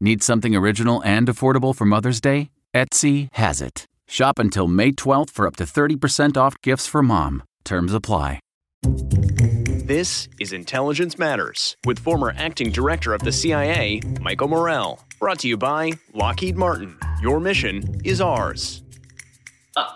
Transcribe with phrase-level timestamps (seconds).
[0.00, 2.50] Need something original and affordable for Mother's Day?
[2.72, 3.84] Etsy has it.
[4.06, 7.42] Shop until May 12th for up to 30% off gifts for mom.
[7.64, 8.38] Terms apply.
[8.84, 15.00] This is Intelligence Matters with former acting director of the CIA, Michael Morell.
[15.18, 16.96] Brought to you by Lockheed Martin.
[17.20, 18.82] Your mission is ours.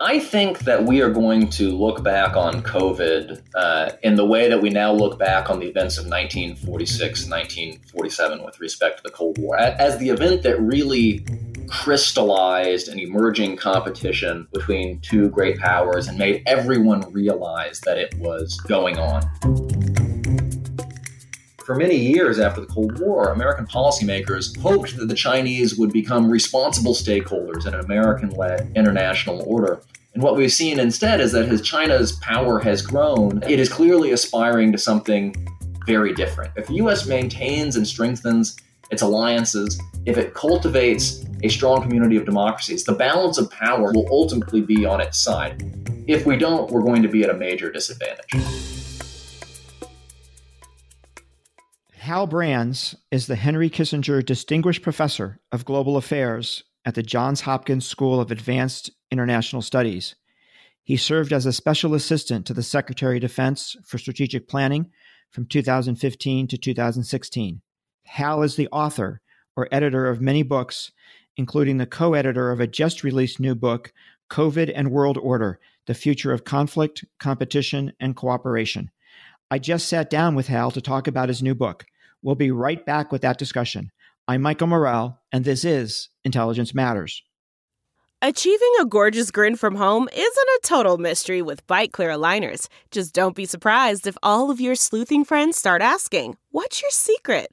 [0.01, 4.49] I think that we are going to look back on COVID uh, in the way
[4.49, 9.11] that we now look back on the events of 1946, 1947 with respect to the
[9.11, 11.25] Cold War, as the event that really
[11.69, 18.61] crystallized an emerging competition between two great powers and made everyone realize that it was
[18.61, 19.23] going on.
[21.65, 26.29] For many years after the Cold War, American policymakers hoped that the Chinese would become
[26.29, 29.81] responsible stakeholders in an American led international order.
[30.15, 34.11] And what we've seen instead is that as China's power has grown, it is clearly
[34.11, 35.37] aspiring to something
[35.87, 36.53] very different.
[36.57, 38.57] If the US maintains and strengthens
[38.91, 44.09] its alliances, if it cultivates a strong community of democracies, the balance of power will
[44.11, 45.63] ultimately be on its side.
[46.09, 48.82] If we don't, we're going to be at a major disadvantage.
[52.03, 57.87] Hal Brands is the Henry Kissinger Distinguished Professor of Global Affairs at the Johns Hopkins
[57.87, 60.17] School of Advanced International Studies.
[60.83, 64.91] He served as a special assistant to the Secretary of Defense for Strategic Planning
[65.31, 67.63] from 2015 to 2016.
[68.07, 69.21] Hal is the author
[69.55, 70.91] or editor of many books,
[71.37, 73.93] including the co editor of a just released new book,
[74.29, 78.91] COVID and World Order The Future of Conflict, Competition, and Cooperation.
[79.53, 81.85] I just sat down with Hal to talk about his new book.
[82.23, 83.91] We'll be right back with that discussion.
[84.29, 87.21] I'm Michael Morell, and this is Intelligence Matters.
[88.25, 92.69] Achieving a gorgeous grin from home isn't a total mystery with Byte clear aligners.
[92.93, 97.53] Just don't be surprised if all of your sleuthing friends start asking, What's your secret?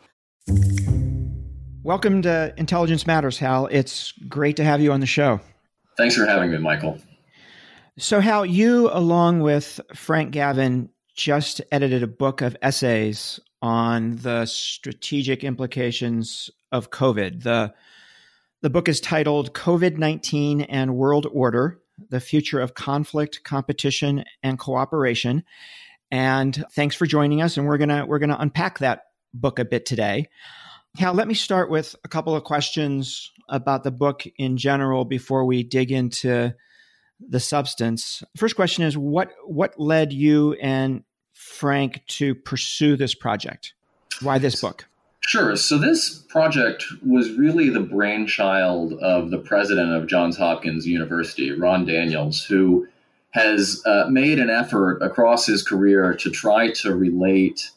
[1.83, 3.65] Welcome to Intelligence Matters, Hal.
[3.65, 5.39] It's great to have you on the show.
[5.97, 6.99] Thanks for having me, Michael.
[7.97, 14.45] So, Hal, you, along with Frank Gavin, just edited a book of essays on the
[14.45, 17.41] strategic implications of COVID.
[17.41, 17.73] The,
[18.61, 24.59] the book is titled COVID 19 and World Order The Future of Conflict, Competition, and
[24.59, 25.43] Cooperation.
[26.11, 27.57] And thanks for joining us.
[27.57, 30.27] And we're going to we're going to unpack that book a bit today.
[30.97, 35.45] Hal, let me start with a couple of questions about the book in general before
[35.45, 36.53] we dig into
[37.19, 38.23] the substance.
[38.35, 41.03] First question is what what led you and
[41.33, 43.73] Frank to pursue this project?
[44.21, 44.85] Why this book?
[45.21, 45.55] Sure.
[45.55, 51.85] So this project was really the brainchild of the president of Johns Hopkins University, Ron
[51.85, 52.87] Daniels, who
[53.31, 57.71] has uh, made an effort across his career to try to relate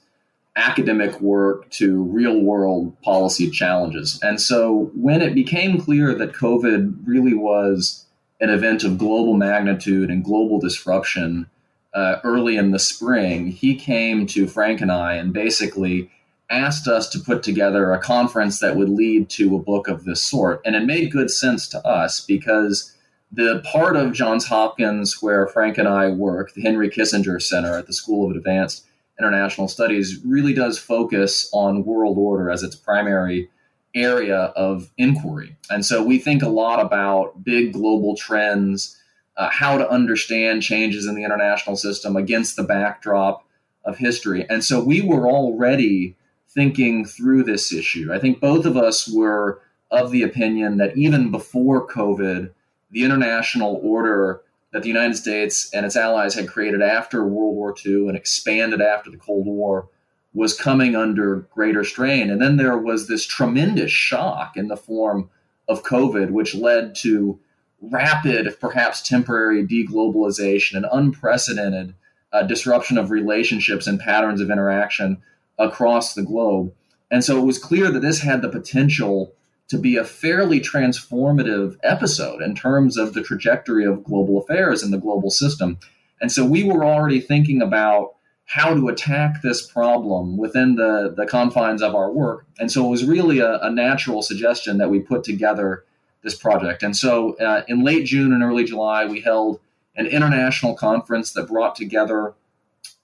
[0.56, 4.20] academic work to real world policy challenges.
[4.22, 8.06] And so when it became clear that COVID really was
[8.40, 11.48] an event of global magnitude and global disruption
[11.92, 16.10] uh, early in the spring, he came to Frank and I and basically
[16.50, 20.22] asked us to put together a conference that would lead to a book of this
[20.22, 20.60] sort.
[20.64, 22.94] And it made good sense to us because
[23.32, 27.86] the part of Johns Hopkins where Frank and I work, the Henry Kissinger Center at
[27.86, 28.84] the School of Advanced
[29.18, 33.48] international studies, really does focus on world order as its primary
[33.94, 35.56] area of inquiry.
[35.70, 39.00] And so we think a lot about big global trends,
[39.36, 43.46] uh, how to understand changes in the international system against the backdrop
[43.84, 44.46] of history.
[44.48, 46.16] And so we were already
[46.48, 48.12] thinking through this issue.
[48.12, 52.50] I think both of us were of the opinion that even before COVID,
[52.90, 54.42] the international order
[54.74, 58.80] that the United States and its allies had created after World War II and expanded
[58.80, 59.88] after the Cold War
[60.34, 62.28] was coming under greater strain.
[62.28, 65.30] And then there was this tremendous shock in the form
[65.68, 67.38] of COVID, which led to
[67.80, 71.94] rapid, if perhaps temporary deglobalization and unprecedented
[72.32, 75.22] uh, disruption of relationships and patterns of interaction
[75.56, 76.74] across the globe.
[77.12, 79.34] And so it was clear that this had the potential
[79.68, 84.92] to be a fairly transformative episode in terms of the trajectory of global affairs and
[84.92, 85.78] the global system.
[86.20, 88.14] And so we were already thinking about
[88.46, 92.46] how to attack this problem within the, the confines of our work.
[92.58, 95.84] And so it was really a, a natural suggestion that we put together
[96.22, 96.82] this project.
[96.82, 99.60] And so uh, in late June and early July, we held
[99.96, 102.34] an international conference that brought together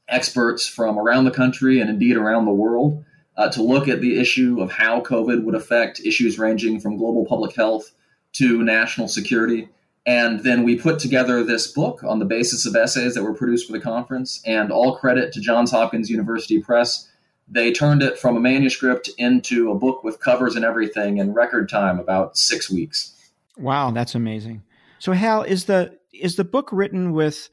[0.09, 3.05] experts from around the country and indeed around the world
[3.37, 7.25] uh, to look at the issue of how COVID would affect issues ranging from global
[7.25, 7.91] public health
[8.33, 9.69] to national security.
[10.07, 13.67] And then we put together this book on the basis of essays that were produced
[13.67, 17.09] for the conference, and all credit to Johns Hopkins University Press.
[17.49, 21.69] They turned it from a manuscript into a book with covers and everything in record
[21.69, 23.15] time, about six weeks.
[23.59, 24.63] Wow, that's amazing.
[25.01, 27.49] So, Hal, is the is the book written with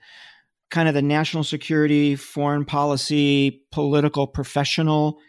[0.70, 5.20] kind of the national security, foreign policy, political professional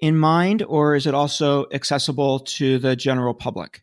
[0.00, 3.82] in mind, or is it also accessible to the general public?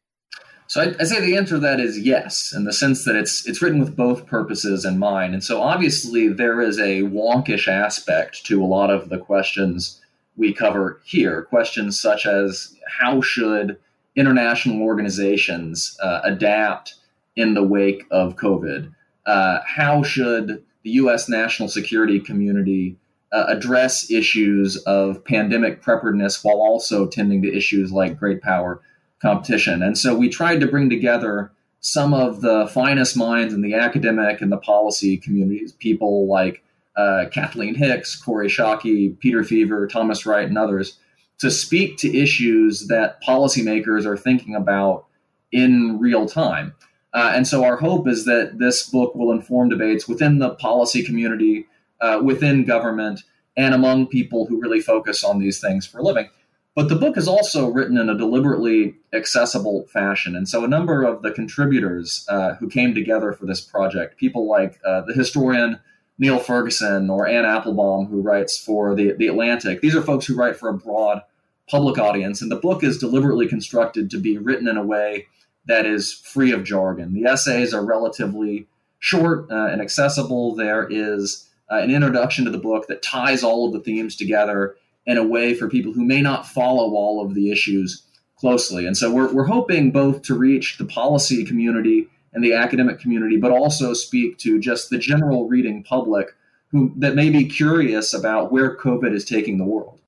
[0.68, 3.45] So I, I, say the answer to that is yes, in the sense that it's
[3.48, 5.33] it's written with both purposes in mind.
[5.33, 10.01] And so obviously there is a wonkish aspect to a lot of the questions
[10.36, 11.44] we cover here.
[11.44, 13.77] Questions such as how should
[14.16, 16.95] international organizations uh, adapt
[17.36, 18.94] in the wake of COVID?
[19.25, 21.30] Uh, how should the U.S.
[21.30, 22.98] national security community
[23.33, 28.81] uh, address issues of pandemic preparedness while also tending to issues like great power
[29.21, 29.81] competition.
[29.81, 34.39] And so we tried to bring together some of the finest minds in the academic
[34.39, 36.63] and the policy communities, people like
[36.95, 40.97] uh, Kathleen Hicks, Kori Schake, Peter Feaver, Thomas Wright, and others,
[41.39, 45.06] to speak to issues that policymakers are thinking about
[45.51, 46.74] in real time.
[47.13, 51.03] Uh, and so our hope is that this book will inform debates within the policy
[51.03, 51.65] community,
[52.04, 53.22] uh, within government,
[53.56, 56.30] and among people who really focus on these things for a living.
[56.76, 60.36] But the book is also written in a deliberately accessible fashion.
[60.36, 64.50] And so a number of the contributors uh, who came together for this project, people
[64.50, 65.80] like uh, the historian
[66.18, 70.36] Niall Ferguson or Anne Applebaum, who writes for the, the Atlantic, these are folks who
[70.36, 71.22] write for a broad
[71.70, 72.42] public audience.
[72.42, 75.28] And the book is deliberately constructed to be written in a way
[75.66, 77.14] that is free of jargon.
[77.14, 78.68] The essays are relatively
[79.00, 80.56] short uh, and accessible.
[80.56, 84.75] There is uh, an introduction to the book that ties all of the themes together
[85.06, 88.04] in a way for people who may not follow all of the issues
[88.38, 88.86] closely.
[88.86, 93.38] And so we're, we're hoping both to reach the policy community and the academic community,
[93.38, 96.36] but also speak to just the general reading public
[96.71, 100.00] who that may be curious about where COVID is taking the world.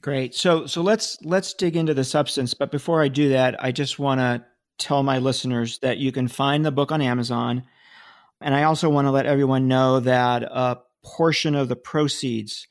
[0.00, 0.34] Great.
[0.34, 2.54] So so let's let's dig into the substance.
[2.54, 4.44] But before I do that, I just want to
[4.78, 7.64] tell my listeners that you can find the book on Amazon.
[8.40, 12.66] And I also want to let everyone know that a portion of the proceeds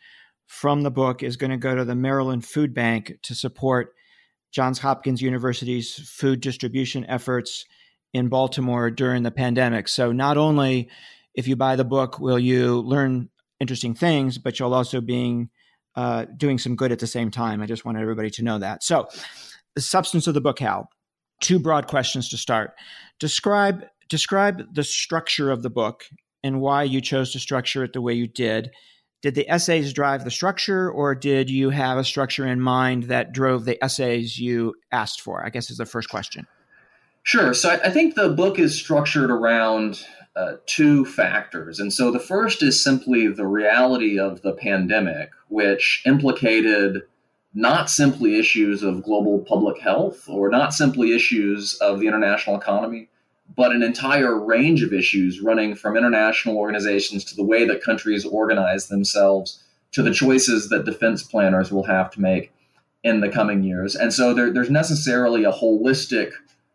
[0.45, 3.93] from the book is going to go to the Maryland Food Bank to support
[4.51, 7.65] Johns Hopkins University's food distribution efforts
[8.13, 9.87] in Baltimore during the pandemic.
[9.87, 10.89] So not only
[11.33, 13.29] if you buy the book will you learn
[13.59, 15.49] interesting things, but you'll also being
[15.95, 17.61] uh, doing some good at the same time.
[17.61, 18.83] I just want everybody to know that.
[18.83, 19.07] So,
[19.75, 20.89] the substance of the book, Hal.
[21.41, 22.73] Two broad questions to start.
[23.19, 26.05] Describe describe the structure of the book
[26.43, 28.71] and why you chose to structure it the way you did.
[29.21, 33.31] Did the essays drive the structure, or did you have a structure in mind that
[33.31, 35.43] drove the essays you asked for?
[35.43, 36.45] I guess is the first question.
[37.23, 37.55] Sure.
[37.55, 41.79] So I, think the book is structured around uh, two factors.
[41.79, 47.01] And so the first is simply the reality of the pandemic, which implicated
[47.55, 53.09] not simply issues of global public health or not simply issues of the international economy,
[53.55, 58.25] but an entire range of issues running from international organizations to the way that countries
[58.25, 62.51] organize themselves to the choices that defense planners will have to make
[63.03, 63.95] in the coming years.
[63.95, 66.31] And so there, there's necessarily a holistic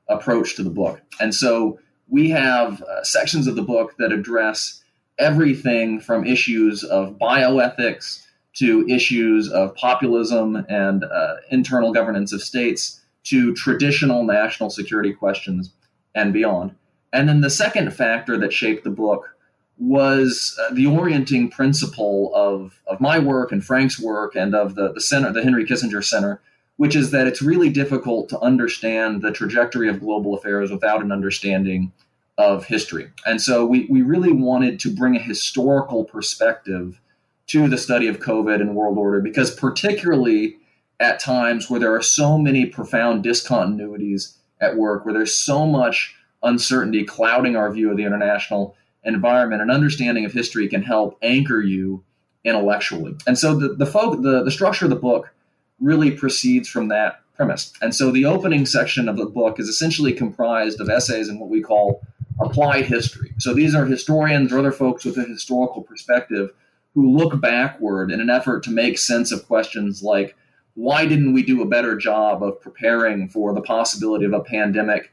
[0.08, 1.00] approach to the book.
[1.20, 4.82] And so we have uh, sections of the book that address
[5.18, 13.00] everything from issues of bioethics to issues of populism and uh, internal governance of states
[13.25, 15.72] to traditional national security questions
[16.14, 16.75] and beyond.
[17.12, 19.37] And then the second factor that shaped the book
[19.79, 24.93] was uh, the orienting principle of, of my work and Frank's work and of the,
[24.93, 26.40] the center, the Henry Kissinger Center,
[26.76, 31.11] which is that it's really difficult to understand the trajectory of global affairs without an
[31.11, 31.93] understanding
[32.37, 33.11] of history.
[33.26, 37.00] And so we, we really wanted to bring a historical perspective
[37.49, 40.57] to the study of COVID and world order because, particularly
[41.00, 46.14] at times where there are so many profound discontinuities at work, where there's so much
[46.43, 51.61] uncertainty clouding our view of the international environment, an understanding of history can help anchor
[51.61, 52.02] you
[52.45, 53.14] intellectually.
[53.26, 55.33] And so the the, folk, the the structure of the book
[55.81, 57.73] really proceeds from that premise.
[57.81, 61.49] And so the opening section of the book is essentially comprised of essays in what
[61.49, 62.02] we call
[62.38, 63.33] applied history.
[63.38, 66.50] So these are historians or other folks with a historical perspective
[66.95, 70.37] who look backward in an effort to make sense of questions like
[70.74, 75.12] why didn't we do a better job of preparing for the possibility of a pandemic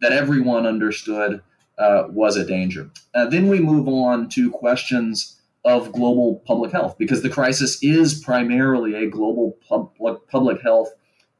[0.00, 1.42] that everyone understood
[1.78, 2.90] uh, was a danger?
[3.14, 8.22] Uh, then we move on to questions of global public health because the crisis is
[8.22, 9.92] primarily a global pub-
[10.28, 10.92] public health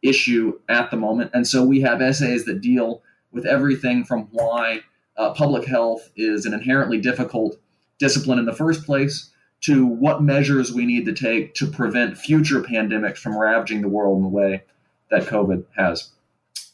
[0.03, 1.31] issue at the moment.
[1.35, 3.03] And so we have essays that deal
[3.33, 4.81] with everything from why
[5.17, 7.57] uh, public health is an inherently difficult
[7.99, 9.31] discipline in the first place
[9.65, 14.19] to what measures we need to take to prevent future pandemics from ravaging the world
[14.19, 14.63] in the way
[15.11, 16.11] that COVID has.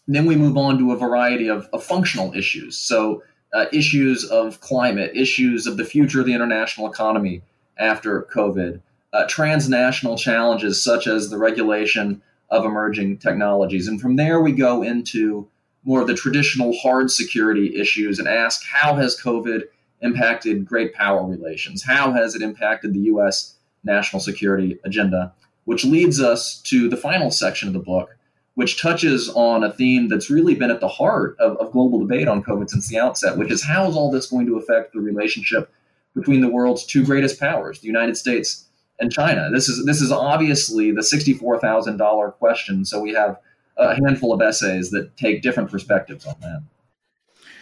[0.07, 2.77] And then we move on to a variety of, of functional issues.
[2.77, 7.43] So, uh, issues of climate, issues of the future of the international economy
[7.79, 8.81] after COVID,
[9.13, 13.89] uh, transnational challenges such as the regulation of emerging technologies.
[13.89, 15.49] And from there, we go into
[15.85, 19.65] more of the traditional hard security issues and ask how has COVID
[20.03, 21.83] impacted great power relations?
[21.83, 23.55] How has it impacted the U.S.
[23.85, 25.33] national security agenda?
[25.65, 28.17] Which leads us to the final section of the book,
[28.55, 32.29] which touches on a theme that's really been at the heart of, of global debate
[32.29, 35.01] on COVID since the outset, which is how is all this going to affect the
[35.01, 35.73] relationship
[36.15, 38.67] between the world's two greatest powers, the United States
[38.99, 39.51] and China?
[39.53, 42.85] This is this is obviously the sixty-four thousand dollar question.
[42.85, 43.39] So we have
[43.77, 46.63] a handful of essays that take different perspectives on that.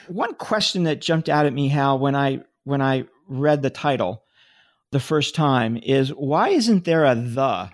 [0.09, 4.25] One question that jumped out at me, Hal, when I when I read the title
[4.91, 7.71] the first time is why isn't there a the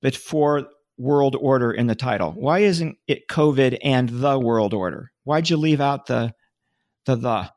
[0.00, 2.32] before world order in the title?
[2.32, 5.12] Why isn't it COVID and the world order?
[5.24, 6.34] Why'd you leave out the
[7.06, 7.50] the the?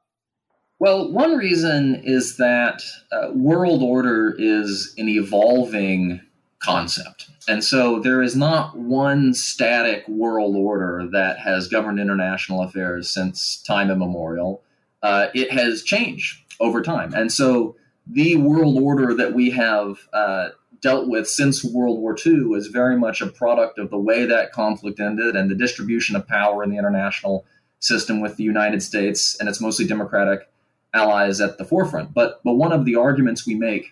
[0.79, 2.81] Well, one reason is that
[3.11, 6.19] uh, world order is an evolving
[6.63, 7.29] concept.
[7.47, 13.61] And so there is not one static world order that has governed international affairs since
[13.61, 14.63] time immemorial.
[15.01, 17.13] Uh, it has changed over time.
[17.13, 17.75] And so
[18.07, 20.49] the world order that we have uh,
[20.81, 24.51] dealt with since World War II is very much a product of the way that
[24.51, 27.45] conflict ended and the distribution of power in the international
[27.79, 30.49] system with the United States and its mostly democratic
[30.93, 32.13] allies at the forefront.
[32.13, 33.87] But, but one of the arguments we make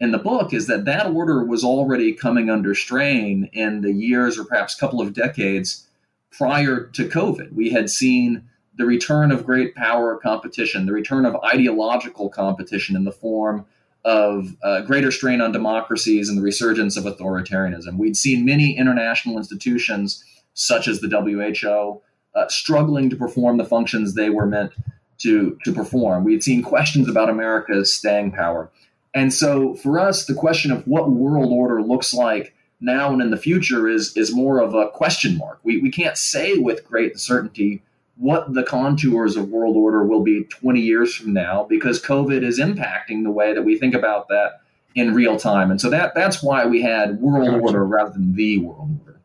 [0.00, 4.38] in the book is that that order was already coming under strain in the years
[4.38, 5.86] or perhaps couple of decades
[6.32, 7.52] prior to COVID.
[7.52, 13.04] We had seen the return of great power competition, the return of ideological competition in
[13.04, 13.66] the form
[14.06, 17.98] of uh, greater strain on democracies and the resurgence of authoritarianism.
[17.98, 22.00] We'd seen many international institutions, such as the WHO,
[22.34, 24.72] uh, struggling to perform the functions they were meant
[25.18, 26.24] to, to perform.
[26.24, 28.70] We had seen questions about America's staying power.
[29.14, 33.30] And so for us, the question of what world order looks like now and in
[33.30, 35.60] the future is is more of a question mark.
[35.62, 37.82] We, we can't say with great certainty
[38.16, 42.60] what the contours of world order will be 20 years from now because COVID is
[42.60, 44.60] impacting the way that we think about that
[44.94, 45.70] in real time.
[45.70, 47.60] And so that that's why we had world gotcha.
[47.60, 49.20] order rather than the world order.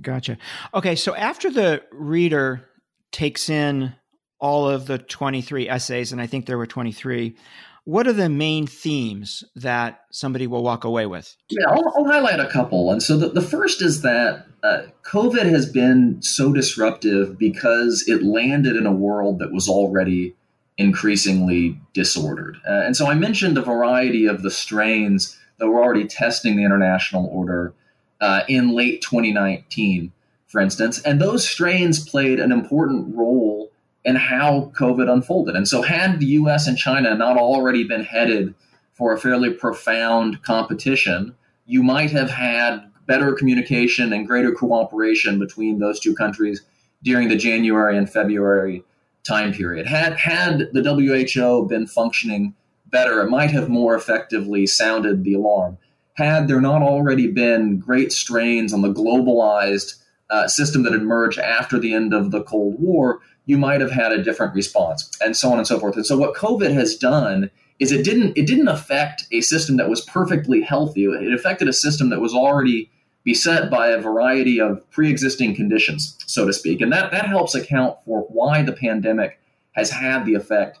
[0.00, 0.36] Gotcha.
[0.74, 2.68] Okay, so after the reader
[3.12, 3.94] takes in
[4.40, 7.36] all of the 23 essays, and I think there were 23,
[7.84, 11.36] what are the main themes that somebody will walk away with?
[11.48, 12.90] Yeah, I'll, I'll highlight a couple.
[12.90, 18.22] And so the, the first is that uh, COVID has been so disruptive because it
[18.22, 20.34] landed in a world that was already
[20.76, 22.56] increasingly disordered.
[22.66, 26.64] Uh, and so I mentioned a variety of the strains that were already testing the
[26.64, 27.74] international order
[28.20, 30.12] uh, in late 2019,
[30.46, 31.00] for instance.
[31.02, 33.69] And those strains played an important role
[34.04, 35.56] and how COVID unfolded.
[35.56, 38.54] And so, had the US and China not already been headed
[38.92, 41.34] for a fairly profound competition,
[41.66, 46.62] you might have had better communication and greater cooperation between those two countries
[47.02, 48.84] during the January and February
[49.26, 49.86] time period.
[49.86, 52.54] Had had the WHO been functioning
[52.86, 55.78] better, it might have more effectively sounded the alarm.
[56.14, 59.94] had there not already been great strains on the globalized
[60.28, 64.12] uh, system that emerged after the end of the Cold War, you might have had
[64.12, 65.96] a different response, and so on and so forth.
[65.96, 69.90] And so, what COVID has done is it didn't it didn't affect a system that
[69.90, 71.06] was perfectly healthy.
[71.06, 72.88] It affected a system that was already
[73.24, 77.96] beset by a variety of pre-existing conditions, so to speak, and that that helps account
[78.04, 79.40] for why the pandemic
[79.72, 80.78] has had the effect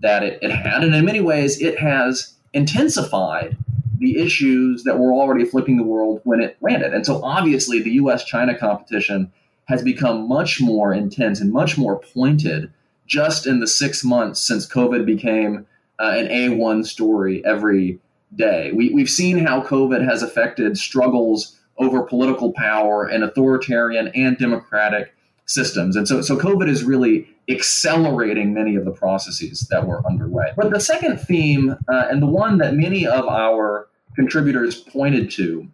[0.00, 3.58] that it, it had, and in many ways, it has intensified
[3.98, 6.94] the issues that were already afflicting the world when it landed.
[6.94, 8.24] And so, obviously, the U.S.
[8.24, 9.30] China competition
[9.66, 12.72] has become much more intense and much more pointed
[13.06, 15.66] just in the six months since COVID became
[15.98, 17.98] uh, an A1 story every
[18.34, 18.72] day.
[18.72, 25.14] We, we've seen how COVID has affected struggles over political power and authoritarian and democratic
[25.46, 25.94] systems.
[25.96, 30.52] And so, so COVID is really accelerating many of the processes that were underway.
[30.56, 35.68] But the second theme, uh, and the one that many of our contributors pointed to,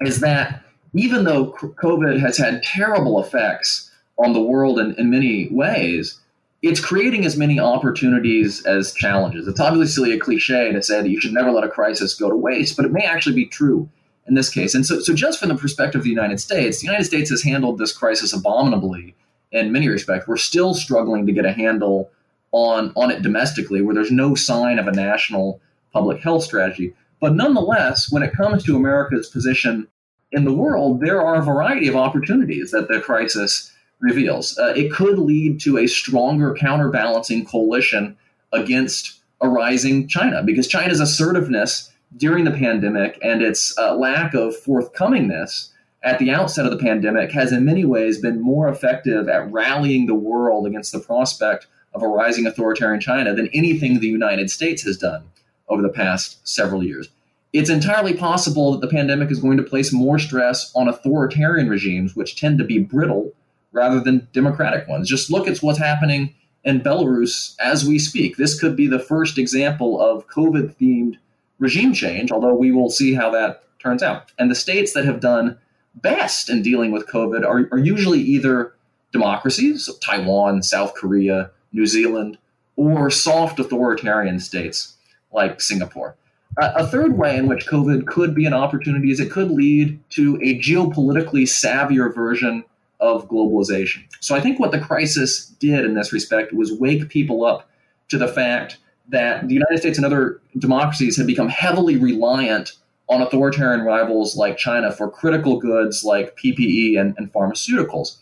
[0.00, 0.62] is that
[0.98, 6.18] even though COVID has had terrible effects on the world in, in many ways,
[6.62, 9.46] it's creating as many opportunities as challenges.
[9.46, 12.36] It's obviously a cliche to say that you should never let a crisis go to
[12.36, 13.88] waste, but it may actually be true
[14.26, 14.74] in this case.
[14.74, 17.42] And so, so just from the perspective of the United States, the United States has
[17.42, 19.14] handled this crisis abominably
[19.52, 20.26] in many respects.
[20.26, 22.10] We're still struggling to get a handle
[22.52, 25.60] on, on it domestically, where there's no sign of a national
[25.92, 26.94] public health strategy.
[27.20, 29.88] But nonetheless, when it comes to America's position
[30.32, 34.58] in the world, there are a variety of opportunities that the crisis reveals.
[34.58, 38.16] Uh, it could lead to a stronger counterbalancing coalition
[38.52, 44.54] against a rising China because China's assertiveness during the pandemic and its uh, lack of
[44.64, 45.70] forthcomingness
[46.02, 50.06] at the outset of the pandemic has in many ways been more effective at rallying
[50.06, 54.82] the world against the prospect of a rising authoritarian China than anything the United States
[54.82, 55.24] has done
[55.68, 57.08] over the past several years.
[57.56, 62.14] It's entirely possible that the pandemic is going to place more stress on authoritarian regimes,
[62.14, 63.32] which tend to be brittle
[63.72, 65.08] rather than democratic ones.
[65.08, 68.36] Just look at what's happening in Belarus as we speak.
[68.36, 71.16] This could be the first example of COVID themed
[71.58, 74.32] regime change, although we will see how that turns out.
[74.38, 75.56] And the states that have done
[75.94, 78.74] best in dealing with COVID are, are usually either
[79.12, 82.36] democracies, Taiwan, South Korea, New Zealand,
[82.76, 84.96] or soft authoritarian states
[85.32, 86.16] like Singapore.
[86.58, 90.36] A third way in which COVID could be an opportunity is it could lead to
[90.36, 92.64] a geopolitically savvier version
[92.98, 94.04] of globalization.
[94.20, 97.68] So I think what the crisis did in this respect was wake people up
[98.08, 102.72] to the fact that the United States and other democracies have become heavily reliant
[103.08, 108.16] on authoritarian rivals like China for critical goods like PPE and, and pharmaceuticals.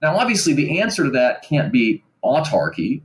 [0.00, 3.00] Now, obviously, the answer to that can't be autarky,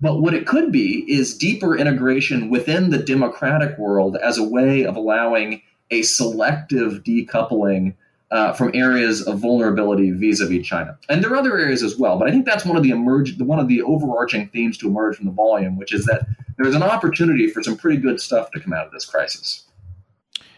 [0.00, 4.84] but what it could be is deeper integration within the democratic world as a way
[4.84, 7.94] of allowing a selective decoupling
[8.30, 10.98] uh, from areas of vulnerability vis-a-vis China.
[11.08, 13.40] And there are other areas as well, but I think that's one of the emerge
[13.40, 16.26] one of the overarching themes to emerge from the volume, which is that
[16.58, 19.64] there's an opportunity for some pretty good stuff to come out of this crisis.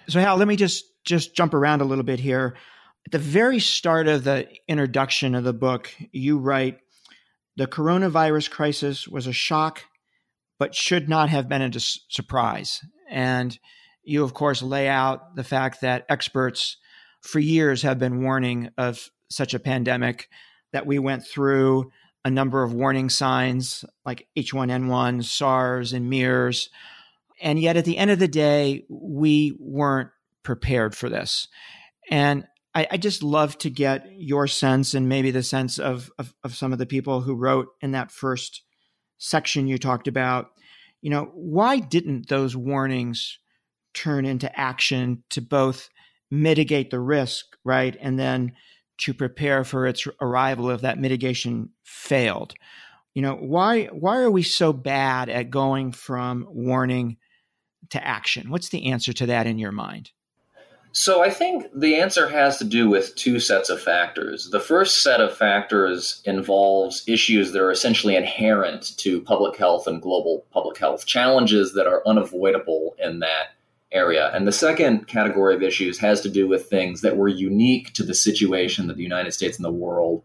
[0.09, 2.57] So Hal, let me just just jump around a little bit here.
[3.07, 6.81] At the very start of the introduction of the book, you write
[7.57, 9.85] the coronavirus crisis was a shock,
[10.59, 12.81] but should not have been a surprise.
[13.09, 13.59] And
[14.03, 16.77] you, of course, lay out the fact that experts
[17.21, 20.29] for years have been warning of such a pandemic
[20.73, 21.91] that we went through
[22.25, 26.69] a number of warning signs like H1N1, SARS, and MERS.
[27.41, 30.11] And yet at the end of the day, we weren't
[30.43, 31.49] prepared for this.
[32.11, 36.35] And I, I just love to get your sense and maybe the sense of, of,
[36.45, 38.63] of some of the people who wrote in that first
[39.19, 40.51] section you talked about.
[41.03, 43.39] You know, why didn't those warnings
[43.95, 45.89] turn into action to both
[46.31, 47.97] mitigate the risk, right?
[48.01, 48.53] And then
[48.99, 52.55] to prepare for its arrival if that mitigation failed.
[53.15, 57.17] You know, why why are we so bad at going from warning
[57.91, 58.51] to action?
[58.51, 60.11] What's the answer to that in your mind?
[60.93, 64.51] So I think the answer has to do with two sets of factors.
[64.51, 70.03] The first set of factors involves issues that are essentially inherent to public health and
[70.03, 73.55] global public health, challenges that are unavoidable in that
[73.93, 74.31] area.
[74.35, 78.03] And the second category of issues has to do with things that were unique to
[78.03, 80.23] the situation that the United States and the world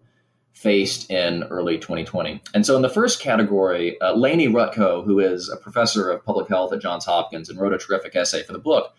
[0.54, 2.42] faced in early 2020.
[2.54, 6.48] And so, in the first category, uh, Lainie Rutkow, who is a professor of public
[6.48, 8.94] health at Johns Hopkins and wrote a terrific essay for the book,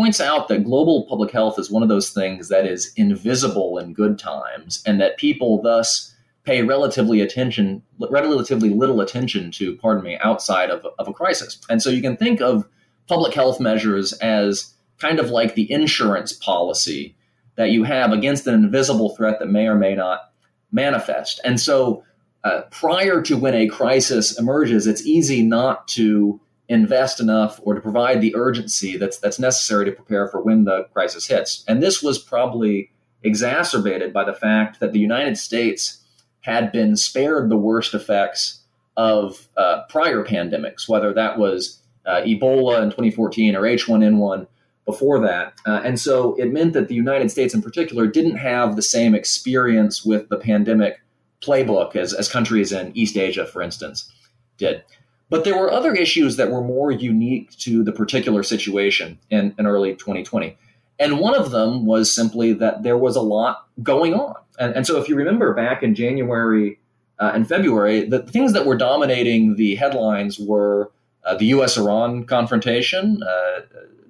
[0.00, 3.92] points out that global public health is one of those things that is invisible in
[3.92, 10.18] good times, and that people thus pay relatively attention, relatively little attention to, pardon me,
[10.24, 11.60] outside of, of a crisis.
[11.68, 12.66] And so you can think of
[13.08, 17.14] public health measures as kind of like the insurance policy
[17.56, 20.32] that you have against an invisible threat that may or may not
[20.72, 21.42] manifest.
[21.44, 22.04] And so,
[22.42, 27.80] uh, prior to when a crisis emerges, it's easy not to invest enough or to
[27.80, 31.64] provide the urgency that's that's necessary to prepare for when the crisis hits.
[31.66, 36.02] And this was probably exacerbated by the fact that the United States
[36.42, 38.62] had been spared the worst effects
[38.96, 44.46] of uh, prior pandemics, whether that was uh, Ebola in 2014 or H1N1
[44.86, 45.54] before that.
[45.66, 49.14] Uh, and so it meant that the United States in particular didn't have the same
[49.14, 51.00] experience with the pandemic
[51.42, 54.10] playbook as, as countries in East Asia, for instance,
[54.56, 54.82] did.
[55.30, 59.66] But there were other issues that were more unique to the particular situation in, in
[59.66, 60.58] early 2020.
[60.98, 64.34] And one of them was simply that there was a lot going on.
[64.58, 66.78] And, and so if you remember back in January
[67.18, 70.90] uh, and February, the things that were dominating the headlines were
[71.24, 71.78] uh, the U.S.
[71.78, 73.60] Iran confrontation, uh,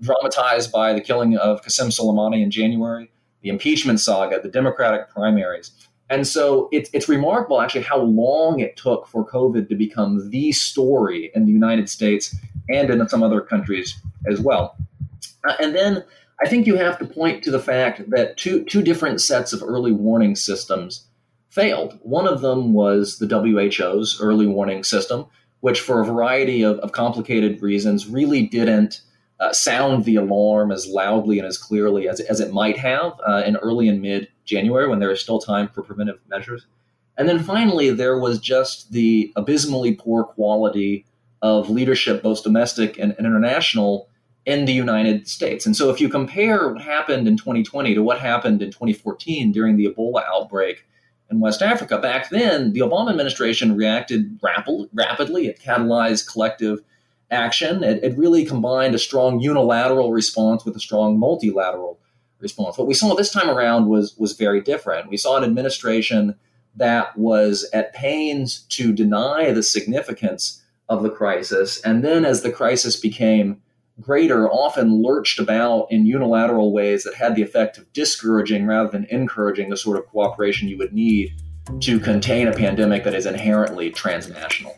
[0.01, 3.11] dramatized by the killing of Qasem Soleimani in January,
[3.43, 5.73] the impeachment saga, the Democratic primaries.
[6.11, 10.51] And so it, it's remarkable actually how long it took for COVID to become the
[10.51, 12.35] story in the United States
[12.69, 13.97] and in some other countries
[14.29, 14.77] as well.
[15.49, 16.05] Uh, and then
[16.45, 19.63] I think you have to point to the fact that two, two different sets of
[19.63, 21.07] early warning systems
[21.49, 21.99] failed.
[22.03, 25.27] One of them was the WHO's early warning system,
[25.61, 29.03] which, for a variety of, of complicated reasons, really didn't
[29.39, 33.43] uh, sound the alarm as loudly and as clearly as, as it might have uh,
[33.47, 36.67] in early and mid January when there is still time for preventive measures.
[37.17, 41.07] And then finally, there was just the abysmally poor quality
[41.43, 44.09] of leadership, both domestic and, international,
[44.47, 45.67] in the United States.
[45.67, 49.77] And so if you compare what happened in 2020 to what happened in 2014 during
[49.77, 50.85] the Ebola outbreak,
[51.31, 51.99] in West Africa.
[51.99, 55.47] Back then, the Obama administration reacted rapid, rapidly.
[55.47, 56.81] It catalyzed collective
[57.31, 57.85] action.
[57.85, 61.99] It, it, really combined a strong unilateral response with a strong multilateral
[62.41, 62.79] response.
[62.79, 65.09] What we saw this time around was was very different.
[65.09, 66.37] We saw an administration
[66.77, 72.53] that was at pains to deny the significance of the crisis, and then as the
[72.53, 73.61] crisis became
[74.01, 79.05] greater often lurched about in unilateral ways that had the effect of discouraging rather than
[79.11, 81.31] encouraging the sort of cooperation you would need
[81.81, 84.77] to contain a pandemic that is inherently transnational.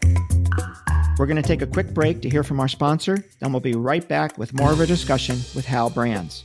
[1.18, 3.74] We're going to take a quick break to hear from our sponsor, then we'll be
[3.74, 6.44] right back with more of a discussion with Hal Brands.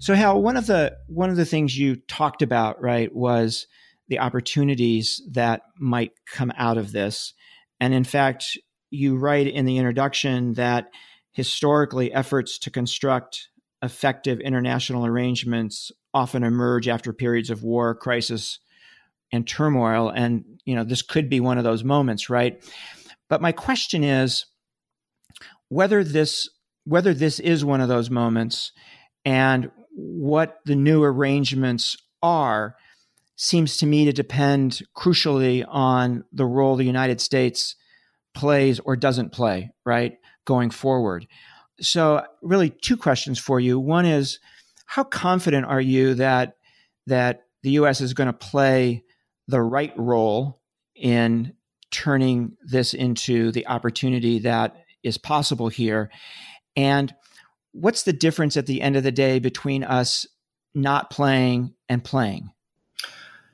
[0.00, 3.66] So Hal, one of the one of the things you talked about, right, was
[4.08, 7.34] the opportunities that might come out of this.
[7.80, 8.58] And in fact,
[8.90, 10.90] you write in the introduction that
[11.32, 13.48] historically efforts to construct
[13.82, 18.58] effective international arrangements often emerge after periods of war, crisis,
[19.32, 20.08] and turmoil.
[20.08, 22.64] And, you know, this could be one of those moments, right?
[23.28, 24.46] But my question is
[25.68, 26.48] whether this
[26.84, 28.72] whether this is one of those moments
[29.26, 32.76] and what the new arrangements are
[33.36, 37.76] seems to me to depend crucially on the role the United States
[38.34, 41.26] plays or doesn't play, right, going forward.
[41.80, 43.80] So, really, two questions for you.
[43.80, 44.38] One is,
[44.84, 46.56] how confident are you that
[47.06, 48.00] that the U.S.
[48.00, 49.04] is going to play
[49.48, 50.60] the right role
[50.94, 51.54] in
[51.90, 56.10] turning this into the opportunity that is possible here?
[56.76, 57.14] And
[57.72, 60.26] what's the difference at the end of the day between us
[60.74, 62.50] not playing and playing?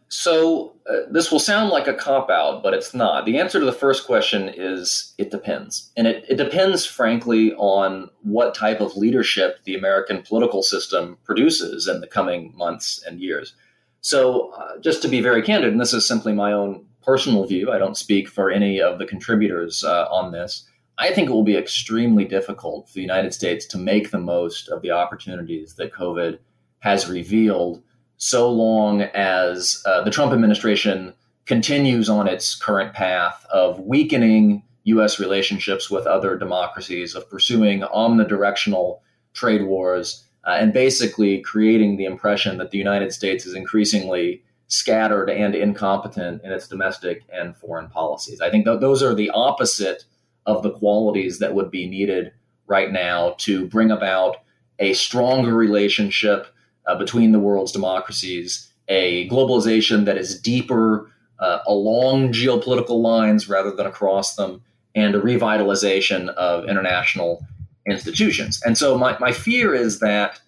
[0.08, 3.26] So uh, this will sound like a cop out, but it's not.
[3.26, 5.90] The answer to the first question is it depends.
[5.96, 11.88] And it, it depends, frankly, on what type of leadership the American political system produces
[11.88, 13.54] in the coming months and years.
[14.00, 17.72] So, uh, just to be very candid, and this is simply my own personal view,
[17.72, 20.68] I don't speak for any of the contributors uh, on this.
[20.98, 24.68] I think it will be extremely difficult for the United States to make the most
[24.68, 26.38] of the opportunities that COVID
[26.80, 27.82] has revealed
[28.16, 31.12] so long as uh, the Trump administration
[31.44, 35.18] continues on its current path of weakening U.S.
[35.18, 39.00] relationships with other democracies, of pursuing omnidirectional
[39.34, 45.28] trade wars, uh, and basically creating the impression that the United States is increasingly scattered
[45.28, 48.40] and incompetent in its domestic and foreign policies.
[48.40, 50.04] I think th- those are the opposite
[50.46, 52.32] of the qualities that would be needed
[52.66, 54.36] right now to bring about
[54.78, 56.46] a stronger relationship
[56.86, 63.70] uh, between the world's democracies, a globalization that is deeper uh, along geopolitical lines rather
[63.70, 64.62] than across them,
[64.94, 67.44] and a revitalization of international
[67.86, 68.62] institutions.
[68.64, 70.40] And so, my, my fear is that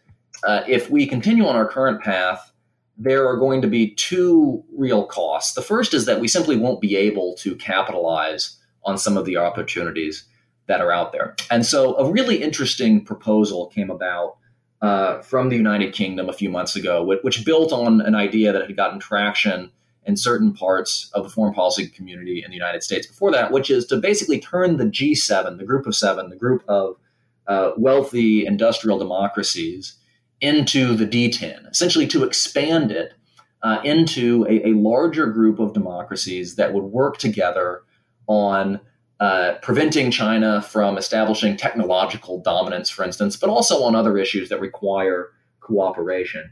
[0.46, 2.52] uh, if we continue on our current path,
[2.96, 5.54] there are going to be two real costs.
[5.54, 9.36] The first is that we simply won't be able to capitalize on some of the
[9.36, 10.24] opportunities
[10.66, 11.34] that are out there.
[11.50, 14.36] And so, a really interesting proposal came about
[14.80, 18.52] uh, from the United Kingdom a few months ago, which, which, built on an idea
[18.52, 19.70] that had gotten traction
[20.04, 23.70] in certain parts of the foreign policy community in the United States before that, which
[23.70, 26.96] is to basically turn the G7, the group of seven, the group of
[27.46, 29.94] uh, wealthy industrial democracies,
[30.40, 33.14] into the D10, essentially to expand it
[33.62, 37.82] uh, into a, a, larger group of democracies that would work together
[38.28, 38.80] on
[39.20, 44.60] uh, preventing China from establishing technological dominance, for instance, but also on other issues that
[44.60, 46.48] require cooperation.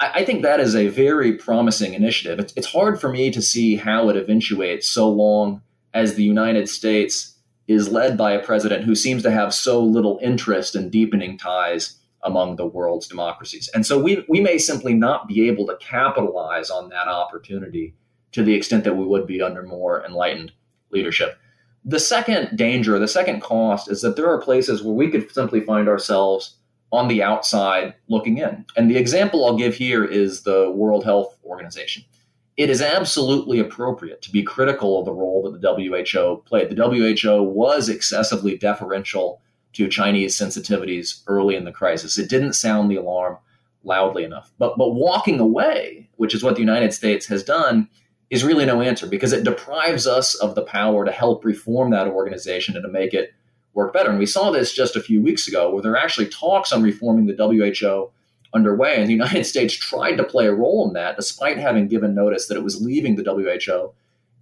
[0.00, 2.38] I, I think that is a very promising initiative.
[2.38, 5.60] It's, it's hard for me to see how it eventuates so long
[5.92, 7.34] as the United States
[7.68, 11.98] is led by a president who seems to have so little interest in deepening ties
[12.22, 13.68] among the world's democracies.
[13.74, 17.94] And so we, we may simply not be able to capitalize on that opportunity
[18.32, 20.52] to the extent that we would be under more enlightened
[20.90, 21.38] leadership.
[21.84, 25.60] The second danger, the second cost is that there are places where we could simply
[25.60, 26.56] find ourselves
[26.92, 28.64] on the outside looking in.
[28.76, 32.04] And the example I'll give here is the World Health Organization.
[32.56, 36.70] It is absolutely appropriate to be critical of the role that the WHO played.
[36.70, 39.42] The WHO was excessively deferential
[39.74, 42.18] to Chinese sensitivities early in the crisis.
[42.18, 43.36] It didn't sound the alarm
[43.84, 44.52] loudly enough.
[44.58, 47.88] But but walking away, which is what the United States has done,
[48.30, 52.08] is really no answer because it deprives us of the power to help reform that
[52.08, 53.32] organization and to make it
[53.74, 54.10] work better.
[54.10, 56.82] And we saw this just a few weeks ago where there are actually talks on
[56.82, 58.10] reforming the WHO
[58.54, 58.96] underway.
[58.96, 62.48] And the United States tried to play a role in that despite having given notice
[62.48, 63.92] that it was leaving the WHO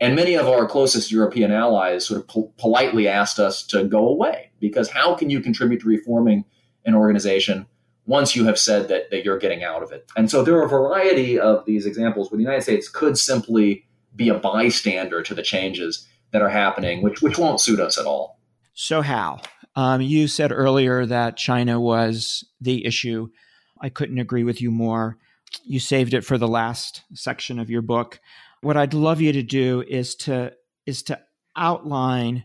[0.01, 4.09] and many of our closest European allies sort of po- politely asked us to go
[4.09, 6.45] away because how can you contribute to reforming
[6.85, 7.67] an organization
[8.07, 10.11] once you have said that, that you're getting out of it?
[10.17, 13.87] And so there are a variety of these examples where the United States could simply
[14.15, 18.07] be a bystander to the changes that are happening, which, which won't suit us at
[18.07, 18.39] all.
[18.75, 19.43] So, Hal?
[19.77, 23.29] Um, you said earlier that China was the issue.
[23.81, 25.19] I couldn't agree with you more.
[25.65, 28.21] You saved it for the last section of your book
[28.65, 30.53] what I'd love you to do is to
[30.87, 31.21] is to
[31.55, 32.45] outline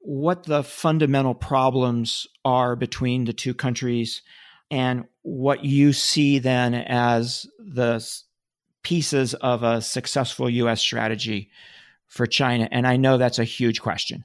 [0.00, 4.22] what the fundamental problems are between the two countries
[4.70, 8.04] and what you see then as the
[8.82, 11.50] pieces of a successful US strategy
[12.06, 14.24] for China and I know that's a huge question.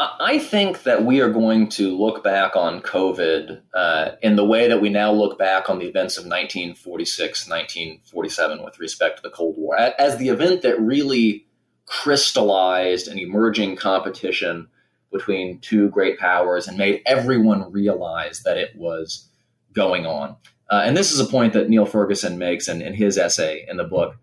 [0.00, 4.66] I think that we are going to look back on COVID uh, in the way
[4.68, 9.30] that we now look back on the events of 1946, 1947 with respect to the
[9.30, 11.46] Cold War, as the event that really
[11.86, 14.68] crystallized an emerging competition
[15.12, 19.28] between two great powers and made everyone realize that it was
[19.74, 20.36] going on.
[20.70, 23.76] Uh, and this is a point that Niall Ferguson makes in, in his essay in
[23.76, 24.16] the book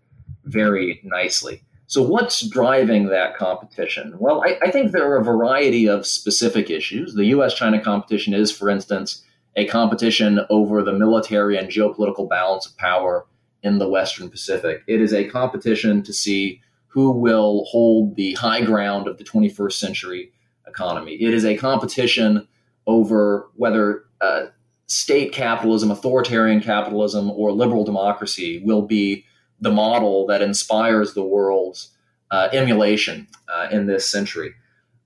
[0.44, 1.62] very nicely.
[1.86, 4.14] So, what's driving that competition?
[4.18, 7.14] Well, I, I, think there are a variety of specific issues.
[7.14, 9.22] The US China competition is, for instance,
[9.56, 13.26] a competition over the military and geopolitical balance of power
[13.62, 14.82] in the Western Pacific.
[14.86, 19.72] It is a competition to see who will hold the high ground of the 21st
[19.72, 20.32] century
[20.66, 21.14] economy.
[21.14, 22.48] It is a competition
[22.86, 24.46] over whether uh,
[24.86, 29.24] state capitalism, authoritarian capitalism, or liberal democracy will be
[29.60, 31.96] the model that inspires the world's
[32.30, 34.54] uh, emulation uh, in this century.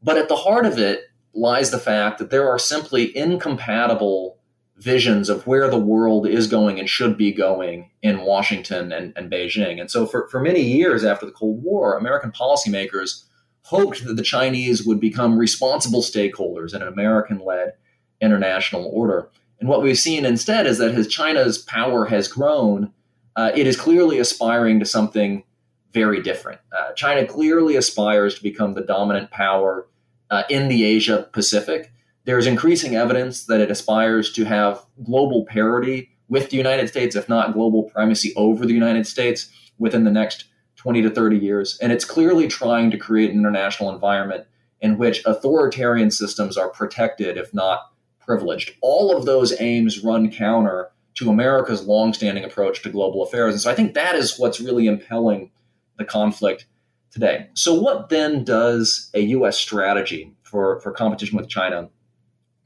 [0.02, 1.02] But at the heart of it
[1.34, 4.38] lies the fact that there are simply incompatible
[4.78, 9.30] visions of where the world is going and should be going in Washington and, and
[9.30, 9.80] Beijing.
[9.80, 13.24] And so, for, for many years after the Cold War, American policymakers
[13.62, 17.72] hoped that the Chinese would become responsible stakeholders in an American led
[18.20, 19.28] international order.
[19.60, 22.92] And what we've seen instead is that as China's power has grown,
[23.36, 25.44] uh, it is clearly aspiring to something
[25.92, 26.60] very different.
[26.76, 29.86] Uh, China clearly aspires to become the dominant power
[30.30, 31.92] uh, in the Asia Pacific.
[32.24, 37.28] There's increasing evidence that it aspires to have global parity with the United States, if
[37.28, 40.44] not global primacy over the United States within the next
[40.76, 41.78] 20 to 30 years.
[41.80, 44.46] And it's clearly trying to create an international environment
[44.80, 47.90] in which authoritarian systems are protected, if not
[48.26, 48.72] privileged.
[48.82, 53.54] All of those aims run counter to America's longstanding approach to global affairs.
[53.54, 55.50] And so I think that is what's really impelling
[55.98, 56.66] the conflict
[57.10, 57.48] today.
[57.54, 59.56] So, what then does a U.S.
[59.56, 61.88] strategy for, for competition with China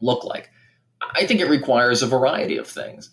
[0.01, 0.51] look like?
[1.14, 3.11] I think it requires a variety of things.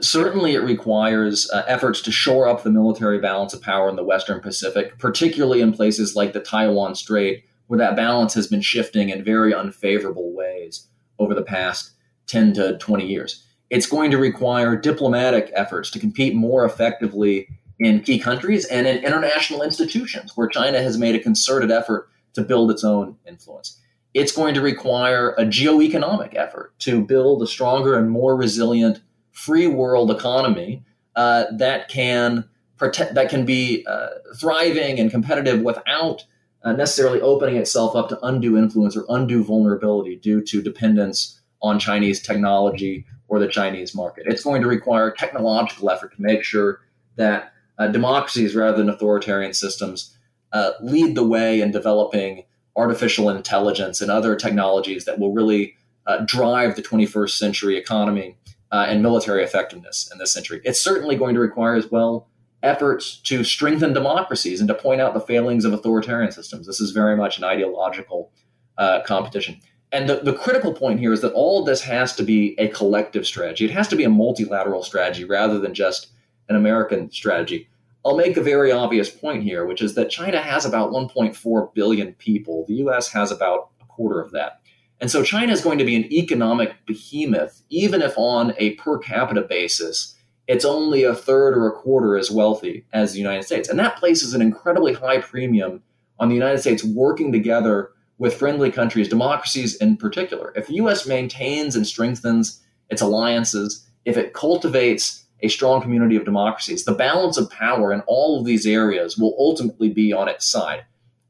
[0.00, 4.04] Certainly, it requires uh, efforts to shore up the military balance of power in the
[4.04, 9.10] Western Pacific, particularly in places like the Taiwan Strait, where that balance has been shifting
[9.10, 11.92] in very unfavorable ways over the past
[12.26, 13.44] 10 to 20 years.
[13.70, 19.04] It's going to require diplomatic efforts to compete more effectively in key countries and in
[19.04, 23.80] international institutions where China has made a concerted effort to build its own influence.
[24.14, 29.00] It's going to require a geoeconomic effort to build a stronger and more resilient
[29.32, 30.82] free world economy
[31.14, 34.08] uh, that can protect, that can be uh,
[34.40, 36.24] thriving and competitive without
[36.62, 41.78] uh, necessarily opening itself up to undue influence or undue vulnerability due to dependence on
[41.78, 44.24] Chinese technology or the Chinese market.
[44.26, 46.80] It's going to require technological effort to make sure
[47.16, 50.16] that uh, democracies rather than authoritarian systems
[50.52, 52.44] uh, lead the way in developing
[52.76, 55.74] artificial intelligence and other technologies that will really
[56.06, 58.36] uh, drive the 21st century economy
[58.72, 60.60] uh, and military effectiveness in this century.
[60.64, 62.28] It's certainly going to require as well
[62.62, 66.66] efforts to strengthen democracies and to point out the failings of authoritarian systems.
[66.66, 68.32] This is very much an ideological
[68.76, 69.60] uh, competition.
[69.92, 72.68] And the, the critical point here is that all of this has to be a
[72.68, 73.64] collective strategy.
[73.64, 76.08] It has to be a multilateral strategy rather than just
[76.48, 77.68] an American strategy.
[78.04, 82.14] I'll make a very obvious point here, which is that China has about 1.4 billion
[82.14, 82.64] people.
[82.66, 84.60] The US has about a quarter of that.
[85.00, 88.98] And so China is going to be an economic behemoth, even if on a per
[88.98, 90.16] capita basis,
[90.48, 93.68] it's only a third or a quarter as wealthy as the United States.
[93.68, 95.82] And that places an incredibly high premium
[96.18, 100.52] on the United States working together with friendly countries, democracies in particular.
[100.56, 106.24] If the US maintains and strengthens its alliances, if it cultivates a strong community of
[106.24, 110.46] democracies, the balance of power in all of these areas will ultimately be on its
[110.46, 110.84] side.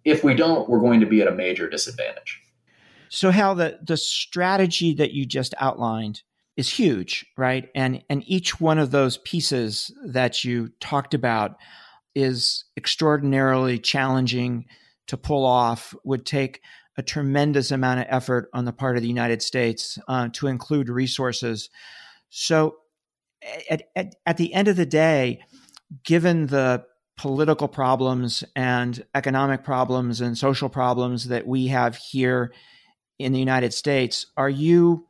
[0.04, 2.40] If we don't, we're going to be at a major disadvantage.
[3.10, 6.22] So, Hal the, the strategy that you just outlined
[6.58, 7.70] is huge, right?
[7.74, 11.56] And and each one of those pieces that you talked about
[12.16, 14.66] is extraordinarily challenging
[15.06, 15.94] to pull off.
[16.04, 16.60] Would take
[16.98, 20.88] a tremendous amount of effort on the part of the United States uh, to include
[20.88, 21.70] resources.
[22.28, 22.78] So,
[23.70, 25.40] at, at, at the end of the day,
[26.02, 26.84] given the
[27.16, 32.52] political problems and economic problems and social problems that we have here
[33.20, 35.07] in the United States, are you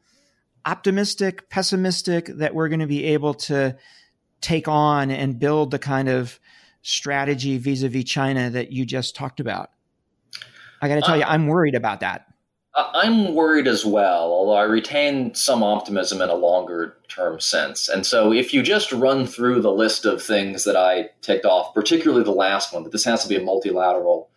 [0.69, 3.75] optimistic, pessimistic that we're going to be able to
[4.43, 6.39] take on and build the kind of
[6.83, 9.71] strategy vis a vis China that you just talked about?
[10.83, 12.27] I got to tell uh, you, I'm worried about that.
[12.75, 17.89] I'm worried as well, although I retain some optimism in a longer term sense.
[17.89, 21.75] And so, if you just run through the list of things that I ticked off,
[21.75, 24.31] particularly the last one, that this has to be a multilateral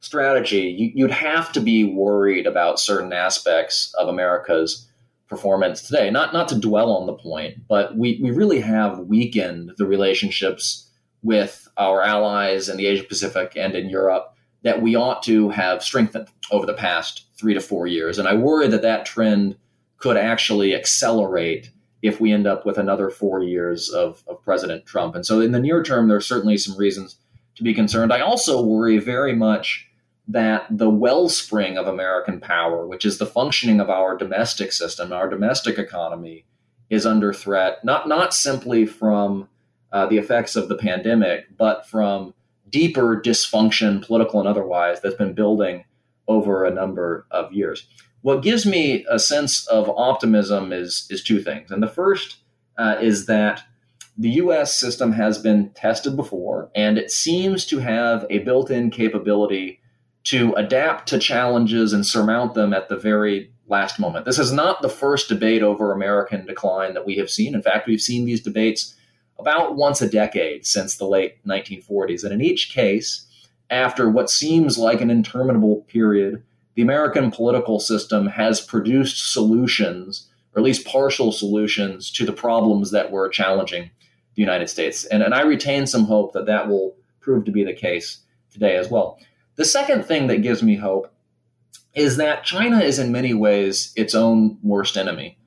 [0.00, 4.88] strategy, you, would have to be worried about certain aspects of America's
[5.28, 6.10] performance today.
[6.10, 10.90] Not not to dwell on the point, but we, we really have weakened the relationships
[11.22, 15.82] with our allies in the Asia Pacific and in Europe that we ought to have
[15.82, 18.18] strengthened over the past three to four years.
[18.18, 19.56] And I worry that that trend
[19.98, 21.70] could actually accelerate
[22.02, 25.14] if we end up with another four years of, of President Trump.
[25.14, 27.16] And so in the near term, there are certainly some reasons
[27.56, 28.12] to be concerned.
[28.12, 29.88] I also worry very much
[30.28, 35.28] that the wellspring of American power, which is the functioning of our domestic system, our
[35.28, 36.44] domestic economy,
[36.88, 39.48] is under threat, not, not simply from
[39.92, 42.34] uh, the effects of the pandemic, but from
[42.70, 45.84] deeper dysfunction, political and otherwise, that's been building
[46.26, 47.86] over a number of years.
[48.22, 51.70] What gives me a sense of optimism is, is two things.
[51.70, 52.38] And the first
[52.78, 53.62] uh, is that
[54.16, 58.90] the US system has been tested before, and it seems to have a built in
[58.90, 59.80] capability
[60.24, 64.24] to adapt to challenges and surmount them at the very last moment.
[64.24, 67.54] This is not the first debate over American decline that we have seen.
[67.54, 68.94] In fact, we've seen these debates
[69.38, 72.24] about once a decade since the late 1940s.
[72.24, 73.26] And in each case,
[73.70, 76.42] after what seems like an interminable period,
[76.74, 82.90] the American political system has produced solutions, or at least partial solutions, to the problems
[82.90, 83.90] that were challenging
[84.34, 85.04] the United States.
[85.06, 88.18] And, and I retain some hope that that will prove to be the case
[88.50, 89.18] today as well.
[89.56, 91.12] The second thing that gives me hope
[91.94, 95.38] is that China is in many ways its own worst enemy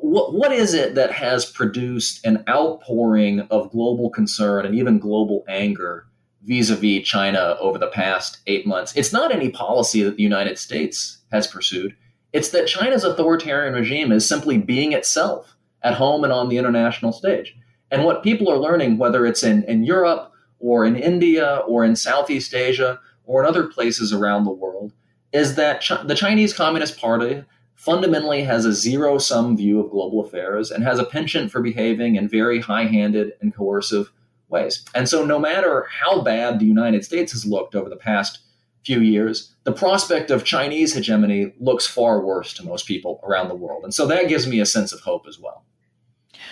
[0.00, 5.44] what, what is it that has produced an outpouring of global concern and even global
[5.48, 6.06] anger
[6.44, 8.94] vis-a-vis China over the past eight months?
[8.96, 11.96] It's not any policy that the United States has pursued.
[12.32, 17.12] It's that China's authoritarian regime is simply being itself at home and on the international
[17.12, 17.56] stage.
[17.90, 21.96] And what people are learning, whether it's in, in Europe or in India or in
[21.96, 24.92] Southeast Asia or in other places around the world,
[25.32, 27.44] is that Ch- the Chinese Communist Party
[27.76, 32.16] fundamentally has a zero sum view of global affairs and has a penchant for behaving
[32.16, 34.10] in very high handed and coercive
[34.48, 34.84] ways.
[34.94, 38.40] And so, no matter how bad the United States has looked over the past
[38.84, 43.54] few years, the prospect of Chinese hegemony looks far worse to most people around the
[43.54, 43.84] world.
[43.84, 45.64] And so, that gives me a sense of hope as well.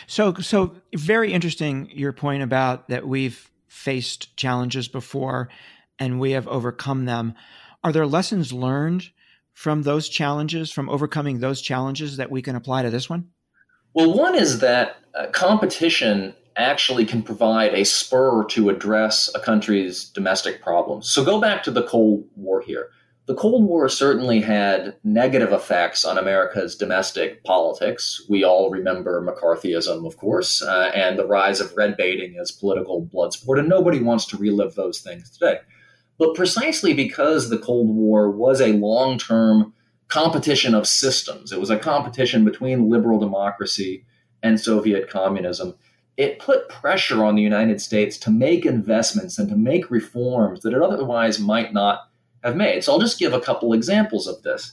[0.07, 5.49] So, so very interesting your point about that we've faced challenges before
[5.99, 7.35] and we have overcome them.
[7.83, 9.11] Are there lessons learned
[9.53, 13.29] from those challenges, from overcoming those challenges that we can apply to this one?
[13.95, 20.05] Well, one is that uh, competition actually can provide a spur to address a country's
[20.05, 21.11] domestic problems.
[21.11, 22.91] So go back to the Cold War here.
[23.27, 28.25] The Cold War certainly had negative effects on America's domestic politics.
[28.29, 33.01] We all remember McCarthyism, of course, uh, and the rise of red baiting as political
[33.01, 35.59] blood sport, and nobody wants to relive those things today.
[36.19, 39.75] But precisely because the Cold War was a long term
[40.09, 44.05] competition of systems, it was a competition between liberal democracy
[44.43, 45.75] and Soviet communism.
[46.17, 50.73] It put pressure on the United States to make investments and to make reforms that
[50.73, 52.09] it otherwise might not
[52.43, 52.85] have made.
[52.85, 54.73] So I'll just give a couple examples of this.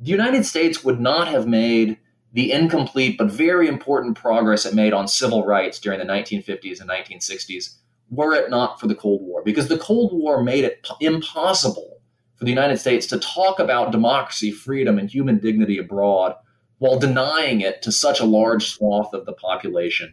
[0.00, 1.98] The United States would not have made
[2.32, 6.90] the incomplete but very important progress it made on civil rights during the 1950s and
[6.90, 7.76] 1960s
[8.12, 12.00] were it not for the Cold War, because the Cold War made it impossible
[12.36, 16.34] for the United States to talk about democracy, freedom, and human dignity abroad
[16.78, 20.12] while denying it to such a large swath of the population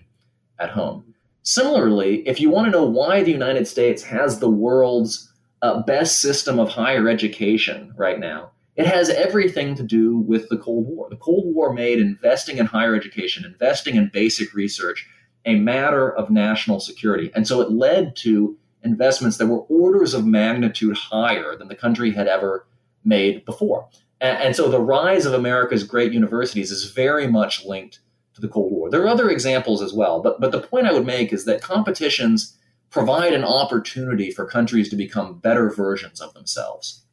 [0.60, 1.14] at home.
[1.43, 5.30] Similarly, if you want to know why the United States has the world's
[5.62, 8.52] uh, best system of higher education right now.
[8.76, 11.10] It has everything to do with the Cold War.
[11.10, 15.06] The Cold War made investing in higher education, investing in basic research,
[15.46, 17.32] a matter of national security.
[17.34, 22.12] And so it led to investments that were orders of magnitude higher than the country
[22.12, 22.66] had ever
[23.04, 23.88] made before.
[24.22, 28.00] And, and, so the rise of America's great universities is very much linked
[28.36, 28.90] to the Cold War.
[28.90, 31.62] There are other examples as well, but, but the point I would make is that
[31.62, 32.58] competitions
[32.90, 37.04] provide an opportunity for countries to become better versions of themselves.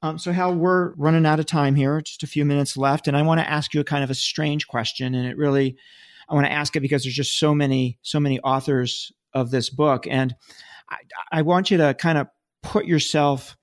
[0.00, 3.08] Um, so, Hal, we're running out of time here, just a few minutes left.
[3.08, 5.14] And I want to ask you a kind of a strange question.
[5.14, 5.76] And it really,
[6.28, 9.70] I want to ask it because there's just so many, so many authors of this
[9.70, 10.06] book.
[10.08, 10.34] And
[10.90, 10.96] I,
[11.32, 12.28] I want you to kind of
[12.62, 13.56] put yourself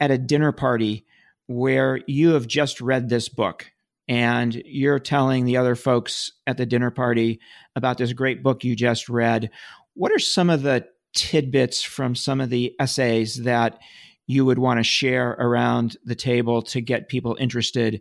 [0.00, 1.04] at a dinner party
[1.46, 3.70] where you have just read this book
[4.08, 7.40] and you're telling the other folks at the dinner party
[7.74, 9.50] about this great book you just read.
[9.94, 13.78] What are some of the tidbits from some of the essays that
[14.26, 18.00] you would want to share around the table to get people interested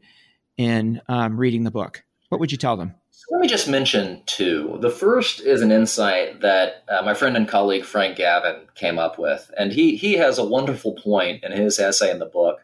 [0.58, 2.04] in um, reading the book?
[2.30, 2.96] What would you tell them?
[3.30, 4.78] Let me just mention two.
[4.82, 9.18] The first is an insight that uh, my friend and colleague Frank Gavin came up
[9.18, 12.60] with, and he he has a wonderful point in his essay in the book,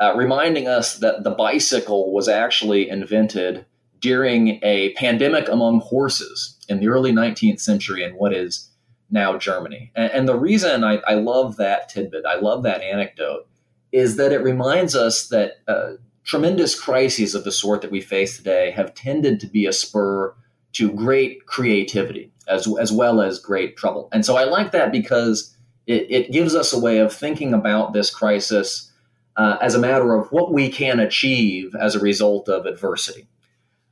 [0.00, 3.64] uh, reminding us that the bicycle was actually invented
[4.00, 8.70] during a pandemic among horses in the early 19th century in what is
[9.10, 9.90] now Germany.
[9.94, 13.46] And, and the reason I, I, love that tidbit, I love that anecdote,
[13.92, 15.92] is that it reminds us that uh,
[16.26, 20.34] tremendous crises of the sort that we face today have tended to be a spur
[20.72, 24.08] to great creativity as, as well as great trouble.
[24.12, 25.56] And so I like that because
[25.86, 28.92] it, it gives us a way of thinking about this crisis
[29.36, 33.28] uh, as a matter of what we can achieve as a result of adversity.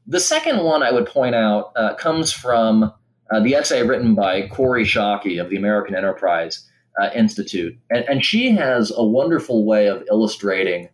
[0.06, 2.92] The second one I would point out uh, comes from
[3.30, 6.68] uh, the essay written by Kori Schake of the American Enterprise
[7.00, 7.76] uh, Institute.
[7.90, 10.88] And, and she has a wonderful way of illustrating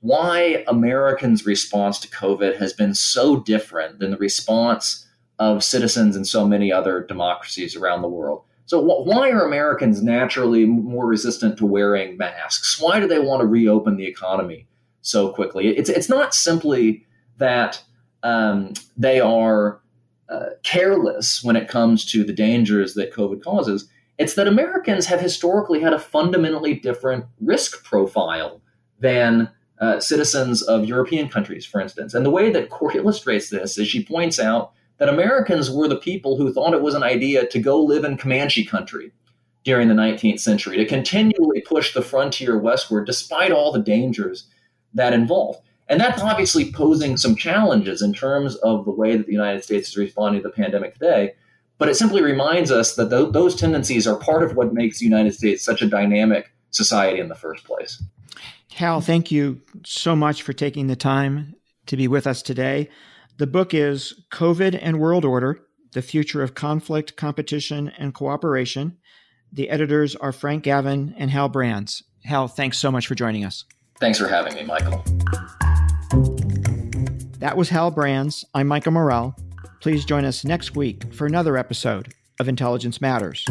[0.00, 5.06] why Americans' response to COVID has been so different than the response
[5.38, 8.42] of citizens in so many other democracies around the world.
[8.66, 12.80] So, wh- why are Americans naturally more resistant to wearing masks?
[12.80, 14.68] Why do they want to reopen the economy
[15.00, 15.68] so quickly?
[15.68, 17.06] It's, it's not simply
[17.38, 17.82] that
[18.22, 19.80] um, they are
[20.28, 23.88] uh, careless when it comes to the dangers that COVID causes.
[24.18, 28.60] It's that Americans have historically had a fundamentally different risk profile
[29.00, 29.48] than
[29.80, 32.14] uh, citizens of European countries, for instance.
[32.14, 35.96] And the way that Kori illustrates this is she points out that Americans were the
[35.96, 39.12] people who thought it was an idea to go live in Comanche country
[39.64, 44.48] during the 19th century, to continually push the frontier westward despite all the dangers
[44.94, 45.60] that involved.
[45.88, 49.88] And that's obviously posing some challenges in terms of the way that the United States
[49.88, 51.34] is responding to the pandemic today.
[51.78, 55.04] But it simply reminds us that th- those tendencies are part of what makes the
[55.04, 58.02] United States such a dynamic society in the first place.
[58.74, 61.54] Hal, thank you so much for taking the time
[61.86, 62.88] to be with us today.
[63.38, 65.60] The book is COVID and World Order
[65.92, 68.98] The Future of Conflict, Competition, and Cooperation.
[69.52, 72.02] The editors are Frank Gavin and Hal Brands.
[72.24, 73.64] Hal, thanks so much for joining us.
[73.98, 75.02] Thanks for having me, Michael.
[77.38, 78.44] That was Hal Brands.
[78.54, 79.34] I'm Michael Morell.
[79.80, 83.44] Please join us next week for another episode of Intelligence Matters.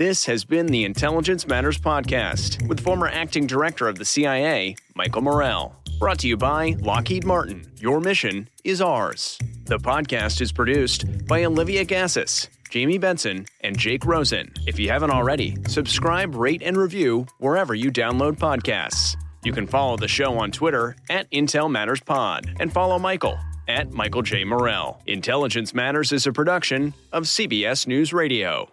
[0.00, 5.20] This has been the Intelligence Matters Podcast with former acting director of the CIA, Michael
[5.20, 5.76] Morell.
[5.98, 7.70] Brought to you by Lockheed Martin.
[7.76, 9.38] Your mission is ours.
[9.66, 14.50] The podcast is produced by Olivia Gazis, Jamie Benson, and Jake Rosen.
[14.66, 19.16] If you haven't already, subscribe, rate, and review wherever you download podcasts.
[19.44, 23.38] You can follow the show on Twitter at Intel Matters Pod and follow Michael
[23.68, 24.44] at Michael J.
[24.44, 25.02] Morell.
[25.04, 28.72] Intelligence Matters is a production of CBS News Radio.